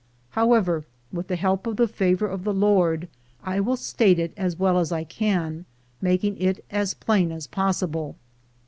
[0.31, 3.07] However, with the help of the favor of the Lord,
[3.43, 5.65] I will state it as well as I can,
[6.01, 8.15] making it as plain as pos sible.